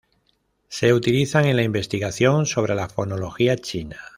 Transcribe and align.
Se 0.67 0.93
utilizan 0.95 1.45
en 1.45 1.57
la 1.57 1.61
investigación 1.61 2.47
sobre 2.47 2.73
la 2.73 2.89
fonología 2.89 3.55
china. 3.55 3.99